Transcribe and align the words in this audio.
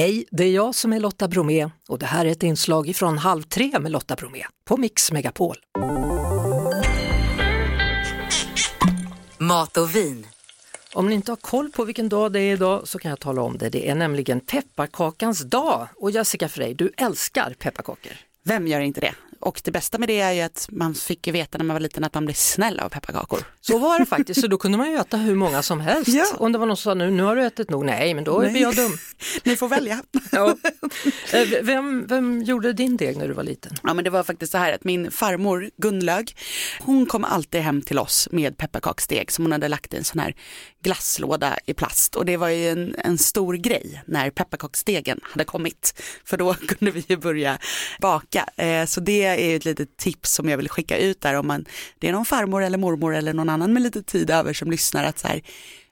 Hej, 0.00 0.24
det 0.30 0.44
är 0.44 0.52
jag 0.52 0.74
som 0.74 0.92
är 0.92 1.00
Lotta 1.00 1.28
Bromé 1.28 1.70
och 1.88 1.98
det 1.98 2.06
här 2.06 2.26
är 2.26 2.30
ett 2.30 2.42
inslag 2.42 2.96
från 2.96 3.18
Halv 3.18 3.42
tre 3.42 3.78
med 3.80 3.92
Lotta 3.92 4.16
Bromé 4.16 4.44
på 4.64 4.76
Mix 4.76 5.12
Megapol. 5.12 5.56
Mat 9.38 9.76
och 9.76 9.96
vin. 9.96 10.26
Om 10.94 11.08
ni 11.08 11.14
inte 11.14 11.32
har 11.32 11.36
koll 11.36 11.70
på 11.70 11.84
vilken 11.84 12.08
dag 12.08 12.32
det 12.32 12.40
är 12.40 12.52
idag 12.52 12.88
så 12.88 12.98
kan 12.98 13.08
jag 13.08 13.20
tala 13.20 13.42
om 13.42 13.58
det. 13.58 13.68
Det 13.68 13.88
är 13.88 13.94
nämligen 13.94 14.40
pepparkakans 14.40 15.40
dag 15.40 15.88
och 15.96 16.10
Jessica 16.10 16.48
Frey, 16.48 16.74
du 16.74 16.92
älskar 16.96 17.54
pepparkakor. 17.58 18.12
Vem 18.44 18.66
gör 18.66 18.80
inte 18.80 19.00
det? 19.00 19.14
Och 19.40 19.60
det 19.64 19.70
bästa 19.70 19.98
med 19.98 20.08
det 20.08 20.20
är 20.20 20.32
ju 20.32 20.40
att 20.40 20.68
man 20.72 20.94
fick 20.94 21.26
ju 21.26 21.32
veta 21.32 21.58
när 21.58 21.64
man 21.64 21.74
var 21.74 21.80
liten 21.80 22.04
att 22.04 22.14
man 22.14 22.24
blir 22.24 22.34
snäll 22.34 22.80
av 22.80 22.88
pepparkakor. 22.88 23.44
Så 23.60 23.78
var 23.78 23.98
det 23.98 24.06
faktiskt, 24.06 24.40
så 24.40 24.46
då 24.46 24.58
kunde 24.58 24.78
man 24.78 24.90
ju 24.90 24.96
äta 24.96 25.16
hur 25.16 25.34
många 25.34 25.62
som 25.62 25.80
helst. 25.80 26.08
Ja. 26.08 26.26
Om 26.38 26.52
det 26.52 26.58
var 26.58 26.66
någon 26.66 26.76
som 26.76 26.90
sa 26.90 26.94
nu, 26.94 27.10
nu 27.10 27.22
har 27.22 27.36
du 27.36 27.42
ätit 27.44 27.70
nog, 27.70 27.84
nej 27.84 28.14
men 28.14 28.24
då 28.24 28.38
Nej. 28.38 28.50
blir 28.50 28.60
jag 28.62 28.76
dum. 28.76 28.98
Ni 29.44 29.56
får 29.56 29.68
välja. 29.68 30.02
Ja. 30.32 30.56
Eh, 31.32 31.48
Vem, 31.62 32.06
vem 32.06 32.42
gjorde 32.42 32.72
din 32.72 32.96
deg 32.96 33.16
när 33.16 33.28
du 33.28 33.34
var 33.34 33.42
liten? 33.42 33.72
Ja 33.82 33.94
men 33.94 34.04
det 34.04 34.10
var 34.10 34.22
faktiskt 34.22 34.52
så 34.52 34.58
här 34.58 34.72
att 34.72 34.84
min 34.84 35.10
farmor 35.10 35.70
Gunlög, 35.76 36.36
hon 36.80 37.06
kom 37.06 37.24
alltid 37.24 37.60
hem 37.60 37.82
till 37.82 37.98
oss 37.98 38.28
med 38.32 38.56
pepparkaksdeg 38.56 39.32
som 39.32 39.44
hon 39.44 39.52
hade 39.52 39.68
lagt 39.68 39.94
i 39.94 39.96
en 39.96 40.04
sån 40.04 40.18
här 40.18 40.34
glasslåda 40.82 41.58
i 41.66 41.74
plast 41.74 42.16
och 42.16 42.24
det 42.24 42.36
var 42.36 42.48
ju 42.48 42.68
en, 42.68 42.94
en 42.98 43.18
stor 43.18 43.54
grej 43.54 44.02
när 44.06 44.30
pepparkaksdegen 44.30 45.20
hade 45.22 45.44
kommit 45.44 46.02
för 46.24 46.36
då 46.36 46.54
kunde 46.68 46.90
vi 46.90 47.04
ju 47.08 47.16
börja 47.16 47.58
baka. 48.00 48.44
Eh, 48.56 48.86
så 48.86 49.00
det 49.00 49.29
är 49.36 49.56
ett 49.56 49.64
litet 49.64 49.96
tips 49.96 50.32
som 50.34 50.48
jag 50.48 50.56
vill 50.56 50.68
skicka 50.68 50.98
ut 50.98 51.20
där 51.20 51.34
om 51.34 51.46
man, 51.46 51.64
det 51.98 52.08
är 52.08 52.12
någon 52.12 52.24
farmor 52.24 52.62
eller 52.62 52.78
mormor 52.78 53.14
eller 53.14 53.32
någon 53.32 53.48
annan 53.48 53.72
med 53.72 53.82
lite 53.82 54.02
tid 54.02 54.30
över 54.30 54.52
som 54.52 54.70
lyssnar 54.70 55.04
att 55.04 55.18
så 55.18 55.28
här, 55.28 55.42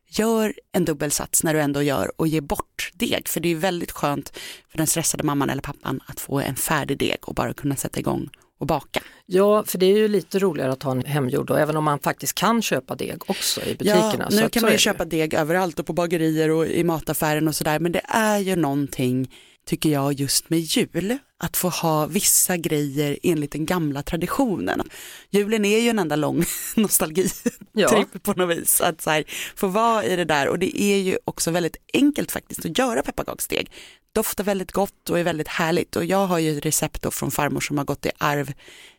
gör 0.09 0.55
en 0.73 0.85
dubbelsats 0.85 1.43
när 1.43 1.55
du 1.55 1.61
ändå 1.61 1.83
gör 1.83 2.13
och 2.17 2.29
ge 2.29 2.41
bort 2.41 2.91
deg. 2.95 3.29
För 3.29 3.41
det 3.41 3.49
är 3.49 3.57
väldigt 3.57 3.93
skönt 3.93 4.39
för 4.69 4.79
den 4.79 4.87
stressade 4.87 5.25
mamman 5.25 5.51
eller 5.51 5.63
pappan 5.63 6.01
att 6.07 6.21
få 6.21 6.41
en 6.41 6.57
färdig 6.57 6.99
deg 6.99 7.19
och 7.21 7.35
bara 7.35 7.53
kunna 7.53 7.77
sätta 7.77 8.01
igång 8.01 8.29
och 8.59 8.67
baka. 8.67 9.01
Ja, 9.27 9.65
för 9.67 9.79
det 9.79 9.87
är 9.87 9.97
ju 9.97 10.09
lite 10.09 10.39
roligare 10.39 10.73
att 10.73 10.83
ha 10.83 10.93
en 10.93 11.05
hemgjord 11.05 11.51
och 11.51 11.61
även 11.61 11.77
om 11.77 11.85
man 11.85 11.99
faktiskt 11.99 12.35
kan 12.35 12.63
köpa 12.63 12.95
deg 12.95 13.31
också 13.31 13.61
i 13.61 13.75
butikerna. 13.75 14.29
Ja, 14.31 14.41
nu 14.41 14.49
kan 14.49 14.63
man 14.63 14.73
ju 14.73 14.79
köpa 14.79 15.05
deg 15.05 15.35
överallt 15.35 15.79
och 15.79 15.87
på 15.87 15.93
bagerier 15.93 16.51
och 16.51 16.67
i 16.67 16.85
mataffären 16.85 17.49
och 17.49 17.57
sådär 17.57 17.79
men 17.79 17.93
det 17.93 18.03
är 18.05 18.39
ju 18.39 18.57
någonting 18.57 19.31
tycker 19.69 19.89
jag 19.89 20.13
just 20.13 20.51
med 20.51 20.59
jul 20.61 21.19
att 21.41 21.57
få 21.57 21.69
ha 21.69 22.07
vissa 22.07 22.57
grejer 22.57 23.19
enligt 23.23 23.53
den 23.53 23.67
gamla 23.67 24.03
traditionen. 24.03 24.83
Julen 25.31 25.65
är 25.65 25.79
ju 25.81 25.89
en 25.89 25.99
enda 25.99 26.17
lång 26.17 26.45
nostalgitripp 26.77 27.55
Ja. 27.73 28.05
på 28.23 28.33
något 28.33 28.59
vis. 28.59 28.81
Att 28.81 29.01
så 29.01 29.11
här, 29.11 29.25
få 29.57 29.67
vara 29.67 30.05
i 30.05 30.17
det 30.17 30.25
där 30.25 30.49
och 30.49 30.59
det 30.59 30.83
är 30.83 30.99
ju 30.99 31.19
också 31.25 31.51
väldigt 31.51 31.77
enkelt 31.95 32.33
faktiskt 32.33 32.65
att 32.67 32.79
göra 32.79 33.03
pepparkaksdeg. 33.03 33.71
Doftar 34.13 34.45
väldigt 34.45 34.73
gott 34.73 35.11
och 35.11 35.19
är 35.19 35.25
väldigt 35.25 35.49
härligt 35.49 35.97
och 35.97 36.05
jag 36.05 36.27
har 36.27 36.39
ju 36.39 36.61
recept 36.61 37.03
då 37.03 37.11
från 37.11 37.31
farmor 37.31 37.61
som 37.61 37.79
har 37.79 37.85
gått 37.85 38.07
i 38.07 38.11
arv 38.19 38.53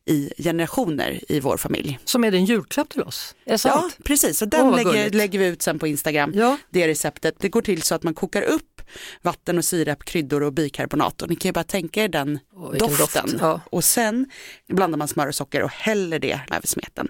i 0.05 0.33
generationer 0.37 1.19
i 1.31 1.39
vår 1.39 1.57
familj. 1.57 1.99
Som 2.05 2.23
är 2.23 2.31
en 2.31 2.45
julklapp 2.45 2.89
till 2.89 3.01
oss? 3.01 3.35
Är 3.45 3.49
det 3.49 3.51
Ja, 3.51 3.57
sant? 3.57 3.97
precis. 4.03 4.41
Och 4.41 4.47
den 4.47 4.67
vad 4.69 4.75
lägger, 4.93 5.09
lägger 5.09 5.39
vi 5.39 5.45
ut 5.47 5.61
sen 5.61 5.79
på 5.79 5.87
Instagram, 5.87 6.31
Ja. 6.35 6.57
det 6.69 6.87
receptet. 6.87 7.35
Det 7.39 7.49
går 7.49 7.61
till 7.61 7.81
så 7.81 7.95
att 7.95 8.03
man 8.03 8.13
kokar 8.13 8.41
upp 8.41 8.68
vatten 9.21 9.57
och 9.57 9.65
sirap, 9.65 10.03
kryddor 10.05 10.43
och 10.43 10.53
bikarbonat 10.53 11.21
och 11.21 11.29
ni 11.29 11.35
kan 11.35 11.49
ju 11.49 11.53
bara 11.53 11.63
tänka 11.63 12.03
er 12.03 12.07
den 12.07 12.39
doften. 12.79 13.25
doft. 13.25 13.35
Ja. 13.39 13.61
Och 13.65 13.83
sen 13.83 14.25
blandar 14.67 14.97
man 14.97 15.07
smör 15.07 15.27
och 15.27 15.35
socker 15.35 15.63
och 15.63 15.71
häller 15.71 16.19
det 16.19 16.39
över 16.51 16.67
smeten. 16.67 17.07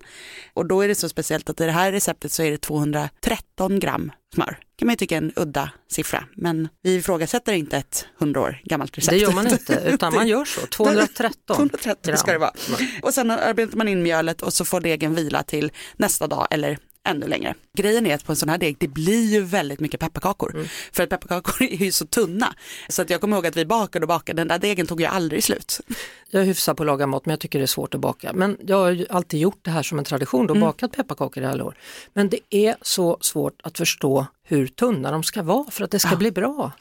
Och 0.54 0.66
då 0.66 0.82
är 0.82 0.88
det 0.88 0.96
så 0.96 1.10
speciellt 1.10 1.50
att 1.50 1.62
i 1.62 1.66
det 1.66 1.72
här 1.72 1.92
receptet 1.92 2.32
så 2.32 2.44
är 2.44 2.52
det 2.52 2.58
213 2.58 3.80
gram 3.80 4.12
smör. 4.34 4.58
kan 4.76 4.86
man 4.86 4.94
ju 4.94 4.96
tycka 4.98 5.16
är 5.16 5.22
en 5.22 5.32
udda 5.36 5.72
siffra, 5.92 6.24
men 6.36 6.68
vi 6.82 6.96
ifrågasätter 6.96 7.54
inte 7.54 7.78
ett 7.78 8.06
100 8.20 8.42
år 8.42 8.62
gammalt 8.64 8.98
recept. 8.98 9.12
Det 9.12 9.18
gör 9.18 9.32
man 9.32 9.48
inte, 9.48 9.74
utan 9.86 10.14
man 10.14 10.28
gör 10.28 10.46
så. 10.46 10.62
213 10.68 11.56
230 11.56 12.16
ska 12.18 12.32
det 12.32 12.38
gram. 12.38 12.42
vara. 12.42 12.54
Och 13.02 13.14
sen 13.14 13.32
arbetar 13.32 13.78
man 13.78 13.88
in 13.88 14.04
mjölet 14.04 14.42
och 14.42 14.54
så 14.54 14.66
får 14.66 14.82
degen 14.82 15.16
vila 15.16 15.44
till 15.44 15.72
nästa 15.98 16.28
dag 16.28 16.48
eller 16.52 16.78
ännu 17.09 17.27
längre. 17.27 17.55
Grejen 17.73 18.05
är 18.05 18.15
att 18.15 18.25
på 18.25 18.31
en 18.31 18.36
sån 18.36 18.49
här 18.49 18.58
deg, 18.58 18.75
det 18.80 18.87
blir 18.87 19.31
ju 19.31 19.42
väldigt 19.42 19.80
mycket 19.80 19.99
pepparkakor. 19.99 20.52
Mm. 20.55 20.67
För 20.92 21.03
att 21.03 21.09
pepparkakor 21.09 21.64
är 21.71 21.83
ju 21.83 21.92
så 21.92 22.05
tunna. 22.05 22.53
Så 22.89 23.02
att 23.02 23.09
jag 23.09 23.21
kommer 23.21 23.37
ihåg 23.37 23.47
att 23.47 23.58
vi 23.58 23.65
bakade 23.65 24.03
och 24.03 24.08
bakade, 24.08 24.39
den 24.42 24.47
där 24.47 24.59
degen 24.59 24.87
tog 24.87 25.02
ju 25.02 25.08
aldrig 25.08 25.43
slut. 25.43 25.80
Jag 26.30 26.42
är 26.42 26.45
hyfsad 26.45 26.77
på 26.77 26.83
att 26.83 26.87
laga 26.87 27.08
mat 27.08 27.25
men 27.25 27.31
jag 27.31 27.39
tycker 27.39 27.59
det 27.59 27.65
är 27.65 27.67
svårt 27.67 27.93
att 27.95 28.02
baka. 28.02 28.33
Men 28.33 28.58
jag 28.67 28.77
har 28.77 28.92
ju 28.92 29.05
alltid 29.09 29.39
gjort 29.39 29.59
det 29.61 29.71
här 29.71 29.83
som 29.83 29.99
en 29.99 30.05
tradition, 30.05 30.47
då 30.47 30.53
Mm. 30.53 30.67
bakat 30.67 30.92
pepparkakor 30.92 31.43
i 31.43 31.45
alla 31.45 31.64
år. 31.64 31.77
Men 32.14 32.30
det 32.30 32.39
är 32.49 32.75
så 32.81 33.17
svårt 33.21 33.61
att 33.64 33.77
förstå 33.77 34.26
hur 34.49 34.67
tunna 34.67 35.11
de 35.11 35.23
ska 35.23 35.43
vara 35.43 35.71
för 35.71 35.83
att 35.83 35.92
det 35.92 35.99
ska 35.99 36.15
bli 36.15 36.32
bra. 36.32 36.71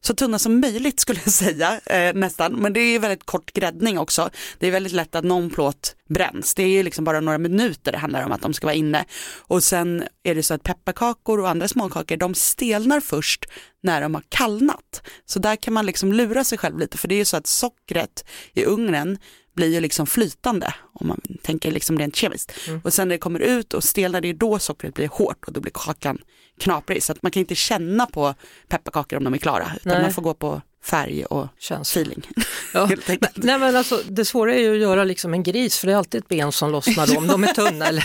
Så 0.00 0.14
tunna 0.14 0.38
som 0.38 0.60
möjligt 0.60 1.00
skulle 1.00 1.20
jag 1.24 1.32
säga, 1.32 1.80
eh, 1.86 2.14
nästan. 2.14 2.52
Men 2.52 2.72
det 2.72 2.80
är 2.80 2.92
ju 2.92 2.98
väldigt 2.98 3.26
kort 3.26 3.52
gräddning 3.52 3.98
också. 3.98 4.30
Det 4.58 4.66
är 4.66 4.70
väldigt 4.70 4.92
lätt 4.92 5.14
att 5.14 5.24
någon 5.24 5.50
plåt 5.50 5.96
bränns. 6.08 6.54
Det 6.54 6.62
är 6.62 6.68
ju 6.68 6.82
liksom 6.82 7.04
bara 7.04 7.20
några 7.20 7.38
minuter 7.38 7.92
det 7.92 7.98
handlar 7.98 8.24
om 8.24 8.32
att 8.32 8.42
de 8.42 8.54
ska 8.54 8.66
vara 8.66 8.74
inne. 8.74 9.04
Och 9.36 9.62
sen 9.62 10.04
är 10.22 10.34
det 10.34 10.42
så 10.42 10.54
att 10.54 10.62
pepparkakor 10.62 11.40
och 11.40 11.48
andra 11.48 11.68
småkakor, 11.68 12.16
de 12.16 12.34
stelnar 12.34 13.00
först 13.00 13.46
när 13.82 14.00
de 14.00 14.14
har 14.14 14.22
kallnat. 14.28 15.02
Så 15.26 15.38
där 15.38 15.56
kan 15.56 15.74
man 15.74 15.86
liksom 15.86 16.12
lura 16.12 16.44
sig 16.44 16.58
själv 16.58 16.78
lite, 16.78 16.98
för 16.98 17.08
det 17.08 17.14
är 17.14 17.18
ju 17.18 17.24
så 17.24 17.36
att 17.36 17.46
sockret 17.46 18.24
i 18.52 18.64
ugnen 18.64 19.18
blir 19.58 19.68
ju 19.74 19.80
liksom 19.80 20.06
flytande 20.06 20.74
om 20.92 21.08
man 21.08 21.20
tänker 21.42 21.72
liksom 21.72 21.98
rent 21.98 22.16
kemiskt. 22.16 22.52
Och 22.84 22.92
sen 22.92 23.08
när 23.08 23.14
det 23.14 23.18
kommer 23.18 23.40
ut 23.40 23.74
och 23.74 23.84
stelnar, 23.84 24.20
det 24.20 24.28
är 24.28 24.34
då 24.34 24.58
sockret 24.58 24.94
blir 24.94 25.08
hårt 25.08 25.44
och 25.46 25.52
då 25.52 25.60
blir 25.60 25.72
kakan 25.74 26.18
knaprig. 26.60 27.02
Så 27.02 27.12
att 27.12 27.22
man 27.22 27.32
kan 27.32 27.40
inte 27.40 27.54
känna 27.54 28.06
på 28.06 28.34
pepparkakor 28.68 29.18
om 29.18 29.24
de 29.24 29.34
är 29.34 29.38
klara, 29.38 29.72
utan 29.76 29.92
Nej. 29.92 30.02
man 30.02 30.12
får 30.12 30.22
gå 30.22 30.34
på 30.34 30.62
färg 30.84 31.24
och 31.24 31.46
Känns. 31.58 31.90
feeling. 31.96 32.22
Ja. 32.74 32.90
Nej, 33.34 33.58
men 33.58 33.76
alltså, 33.76 34.00
det 34.08 34.24
svåra 34.24 34.54
är 34.54 34.58
ju 34.60 34.72
att 34.72 34.80
göra 34.80 35.04
liksom 35.04 35.34
en 35.34 35.42
gris 35.42 35.78
för 35.78 35.86
det 35.86 35.92
är 35.92 35.96
alltid 35.96 36.20
ett 36.20 36.28
ben 36.28 36.52
som 36.52 36.70
lossnar 36.70 37.18
om 37.18 37.26
de 37.26 37.44
är 37.44 37.54
tunna 37.54 37.86
eller, 37.86 38.04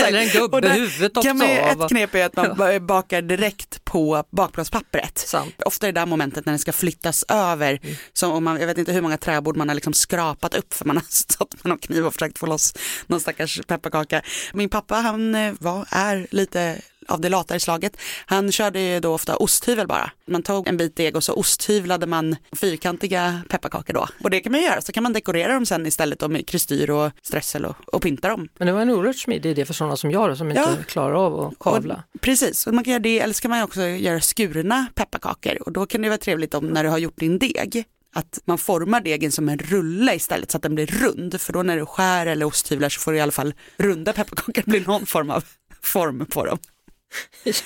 eller 0.00 0.18
en 0.18 0.28
gubbe 0.28 0.60
där 0.60 0.74
huvudet 0.74 1.14
man, 1.14 1.32
också 1.42 1.44
av. 1.44 1.82
ett 1.82 1.88
knep 1.88 2.14
är 2.14 2.24
att 2.26 2.36
man 2.36 2.56
ba- 2.56 2.80
bakar 2.80 3.22
direkt 3.22 3.84
på 3.84 4.24
bakplåtspappret. 4.30 5.18
Sant. 5.18 5.62
Ofta 5.64 5.88
är 5.88 5.92
det 5.92 6.00
där 6.00 6.06
momentet 6.06 6.46
när 6.46 6.52
den 6.52 6.58
ska 6.58 6.72
flyttas 6.72 7.24
över, 7.28 7.78
Mm. 7.82 7.96
som 8.12 8.32
om 8.32 8.44
man, 8.44 8.60
jag 8.60 8.66
vet 8.66 8.78
inte 8.78 8.92
hur 8.92 9.02
många 9.02 9.16
träbord 9.18 9.56
man 9.56 9.68
har 9.68 9.74
liksom 9.74 9.92
skrapat 9.92 10.54
upp 10.54 10.74
för 10.74 10.84
man 10.84 10.96
har 10.96 11.04
stått 11.08 11.64
med 11.64 11.68
någon 11.68 11.78
kniv 11.78 12.06
och 12.06 12.12
försökt 12.12 12.38
få 12.38 12.46
loss 12.46 12.74
någon 13.06 13.20
stackars 13.20 13.60
pepparkaka. 13.66 14.22
Min 14.52 14.68
pappa 14.68 14.94
han 14.94 15.34
eh, 15.34 15.54
var, 15.60 15.86
är 15.90 16.26
lite 16.30 16.76
av 17.08 17.20
det 17.20 17.28
latare 17.28 17.60
slaget. 17.60 17.96
Han 18.26 18.52
körde 18.52 18.80
ju 18.80 19.00
då 19.00 19.14
ofta 19.14 19.36
osthyvel 19.36 19.86
bara. 19.86 20.10
Man 20.26 20.42
tog 20.42 20.68
en 20.68 20.76
bit 20.76 20.96
deg 20.96 21.16
och 21.16 21.24
så 21.24 21.32
osthyvlade 21.34 22.06
man 22.06 22.36
fyrkantiga 22.52 23.40
pepparkakor 23.48 23.94
då. 23.94 24.06
Och 24.24 24.30
det 24.30 24.40
kan 24.40 24.52
man 24.52 24.62
göra, 24.62 24.80
så 24.80 24.92
kan 24.92 25.02
man 25.02 25.12
dekorera 25.12 25.52
dem 25.52 25.66
sen 25.66 25.86
istället 25.86 26.18
då 26.18 26.28
med 26.28 26.46
kristyr 26.48 26.90
och 26.90 27.10
strössel 27.22 27.64
och, 27.64 27.76
och 27.94 28.02
pynta 28.02 28.28
dem. 28.28 28.48
Men 28.58 28.66
det 28.66 28.72
var 28.72 28.80
en 28.80 28.90
oerhört 28.90 29.16
smidig 29.16 29.50
idé 29.50 29.64
för 29.64 29.74
sådana 29.74 29.96
som 29.96 30.10
jag 30.10 30.30
då, 30.30 30.36
som 30.36 30.50
inte 30.50 30.60
Ja. 30.60 30.76
klarar 30.86 31.14
av 31.26 31.40
att 31.40 31.58
kavla. 31.58 32.02
Och, 32.14 32.20
precis, 32.20 32.66
och 32.66 32.74
man 32.74 32.84
kan 32.84 32.90
göra 32.90 33.02
det 33.02 33.20
eller 33.20 33.34
så 33.34 33.42
kan 33.42 33.50
man 33.50 33.62
också 33.62 33.82
göra 33.82 34.20
skurna 34.20 34.86
pepparkakor 34.94 35.62
och 35.66 35.72
då 35.72 35.86
kan 35.86 36.02
det 36.02 36.08
vara 36.08 36.18
trevligt 36.18 36.54
om 36.54 36.66
när 36.66 36.84
du 36.84 36.90
har 36.90 36.98
gjort 36.98 37.18
din 37.20 37.38
deg 37.38 37.84
att 38.14 38.38
man 38.44 38.58
formar 38.58 39.00
degen 39.00 39.32
som 39.32 39.48
en 39.48 39.58
rulle 39.58 40.14
istället 40.14 40.50
så 40.50 40.56
att 40.56 40.62
den 40.62 40.74
blir 40.74 40.86
rund 40.86 41.40
för 41.40 41.52
då 41.52 41.62
när 41.62 41.76
du 41.76 41.86
skär 41.86 42.26
eller 42.26 42.46
osthyvlar 42.46 42.88
så 42.88 43.00
får 43.00 43.12
du 43.12 43.18
i 43.18 43.20
alla 43.20 43.32
fall 43.32 43.54
runda 43.76 44.12
pepparkakor, 44.12 44.52
det 44.64 44.70
blir 44.70 44.86
någon 44.86 45.06
form 45.06 45.30
av 45.30 45.44
form 45.82 46.26
på 46.26 46.44
dem. 46.44 46.58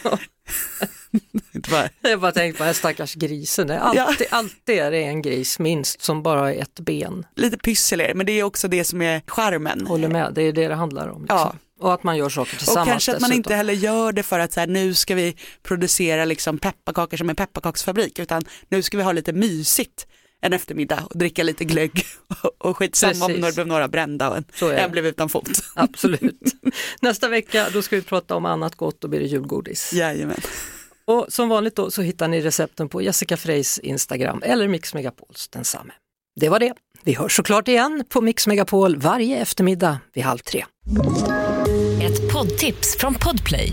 Ja. 0.04 0.19
Jag 2.00 2.20
bara 2.20 2.32
tänkte 2.32 2.58
på 2.58 2.64
den 2.64 2.75
stackars 2.75 3.14
grisen, 3.14 3.66
det 3.66 3.75
är 3.75 3.78
alltid, 3.78 4.26
alltid 4.30 4.78
är 4.78 4.91
det 4.91 5.04
en 5.04 5.22
gris 5.22 5.58
minst 5.58 6.03
som 6.03 6.22
bara 6.22 6.41
har 6.41 6.50
ett 6.50 6.80
ben. 6.80 7.26
lite 7.36 7.58
pyssel 7.58 8.00
är 8.00 8.08
det, 8.08 8.14
men 8.14 8.26
det 8.26 8.32
är 8.32 8.42
också 8.42 8.69
det 8.69 8.84
som 8.84 9.02
är 9.02 9.22
charmen. 9.26 9.86
Håller 9.86 10.08
med, 10.08 10.32
det 10.34 10.42
är 10.42 10.52
det 10.52 10.69
det 10.69 10.75
handlar 10.75 11.08
om. 11.08 11.22
Liksom. 11.22 11.38
Ja. 11.38 11.54
Och 11.81 11.94
att 11.94 12.02
man 12.02 12.16
gör 12.16 12.28
saker 12.28 12.56
tillsammans 12.56 12.86
Och 12.86 12.92
kanske 12.92 13.12
att 13.12 13.20
man 13.20 13.31
dessutom. 13.31 13.38
inte 13.38 13.54
heller 13.54 13.72
gör 13.75 14.12
det 14.12 14.22
för 14.22 14.38
att 14.38 14.52
så 14.52 14.60
här, 14.60 14.66
nu 14.66 14.94
ska 14.94 15.14
vi 15.14 15.36
producera 15.62 16.25
liksom 16.25 16.58
pepparkakor 16.58 17.16
som 17.16 17.31
en 17.31 17.36
pepparkaksfabrik 17.36 18.19
utan 18.19 18.44
nu 18.69 18.82
ska 18.82 18.97
vi 18.97 19.02
ha 19.02 19.12
lite 19.12 19.32
mysigt 19.32 20.06
en 20.43 20.53
eftermiddag 20.53 21.05
och 21.11 21.19
dricka 21.19 21.43
lite 21.43 21.65
glögg 21.65 22.05
och, 22.59 22.77
skitsamma 22.77 23.25
om 23.25 23.31
Precis. 23.31 23.47
det 23.47 23.55
blev 23.55 23.67
några 23.67 23.89
brända 23.89 24.31
och 24.31 24.37
en, 24.37 24.44
en 24.79 24.91
blev 24.91 25.06
utan 25.06 25.29
fot. 25.29 25.50
Absolut. 25.75 26.55
Nästa 27.00 27.29
vecka 27.29 27.67
då 27.73 27.83
ska 27.83 27.97
vi 27.97 28.03
prata 28.03 28.37
om 28.37 28.47
annat 28.47 28.75
gott, 28.75 29.00
då 29.00 29.09
blir 29.09 29.21
det 29.21 29.27
julgodis. 29.27 29.93
Jajamän. 29.93 30.41
Och 31.05 31.27
som 31.29 31.49
vanligt 31.49 31.77
då 31.77 31.91
så 31.91 32.03
hittar 32.03 32.29
ni 32.29 32.41
recepten 32.41 32.89
på 32.89 33.03
Jessica 33.03 33.37
Freys 33.37 33.79
Instagram 33.79 34.43
eller 34.44 34.69
Mix 34.69 34.94
Megapols 34.94 35.49
densamme. 35.49 35.93
Det 36.41 36.49
var 36.49 36.59
det. 36.59 36.75
Vi 37.05 37.15
hörs 37.15 37.37
såklart 37.37 37.69
igen 37.69 38.05
på 38.09 38.21
Mix 38.21 38.47
Megapol 38.47 38.97
varje 38.97 39.39
eftermiddag 39.39 39.99
vid 40.15 40.25
halv 40.25 40.39
tre. 40.39 40.65
Ett 42.03 42.33
poddtips 42.33 42.97
från 42.97 43.15
Podplay. 43.15 43.73